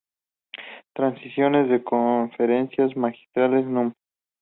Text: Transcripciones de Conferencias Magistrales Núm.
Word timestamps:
Transcripciones 0.95 1.69
de 1.69 1.83
Conferencias 1.83 2.97
Magistrales 2.97 3.67
Núm. 3.67 3.93